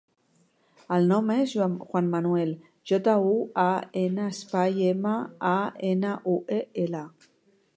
[0.95, 2.53] El nom és Juan manuel:
[2.91, 3.67] jota, u, a,
[4.05, 5.13] ena, espai, ema,
[5.51, 5.55] a,
[5.91, 7.05] ena, u, e, ela.